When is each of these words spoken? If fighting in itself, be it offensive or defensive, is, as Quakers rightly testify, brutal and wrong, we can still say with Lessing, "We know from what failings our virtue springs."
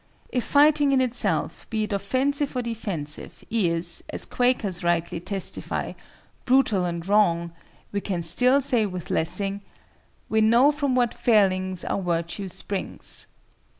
If 0.29 0.43
fighting 0.45 0.93
in 0.93 0.99
itself, 0.99 1.69
be 1.69 1.83
it 1.83 1.93
offensive 1.93 2.55
or 2.55 2.63
defensive, 2.63 3.43
is, 3.51 4.03
as 4.09 4.25
Quakers 4.25 4.83
rightly 4.83 5.19
testify, 5.19 5.93
brutal 6.43 6.85
and 6.85 7.07
wrong, 7.07 7.51
we 7.91 8.01
can 8.01 8.23
still 8.23 8.61
say 8.61 8.87
with 8.87 9.11
Lessing, 9.11 9.61
"We 10.27 10.41
know 10.41 10.71
from 10.71 10.95
what 10.95 11.13
failings 11.13 11.85
our 11.85 12.01
virtue 12.01 12.47
springs." 12.49 13.27